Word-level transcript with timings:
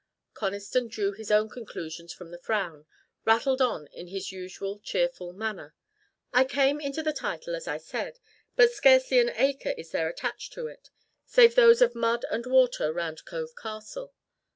Conniston 0.33 0.87
drew 0.89 1.11
his 1.11 1.29
own 1.29 1.47
conclusions 1.47 2.11
from 2.11 2.31
the 2.31 2.39
frown, 2.39 2.87
rattled 3.23 3.61
on 3.61 3.85
in 3.93 4.07
his 4.07 4.31
usual 4.31 4.79
cheerful 4.79 5.31
manner. 5.31 5.75
"I 6.33 6.43
came 6.43 6.81
into 6.81 7.03
the 7.03 7.13
title 7.13 7.55
as 7.55 7.67
I 7.67 7.77
said, 7.77 8.17
but 8.55 8.71
scarcely 8.71 9.19
an 9.19 9.29
acre 9.35 9.75
is 9.77 9.91
there 9.91 10.09
attached 10.09 10.53
to 10.53 10.65
it, 10.65 10.89
save 11.27 11.53
those 11.53 11.83
of 11.83 11.93
mud 11.93 12.25
and 12.31 12.47
water 12.47 12.91
round 12.91 13.25
Cove 13.25 13.55
Castle. 13.55 14.11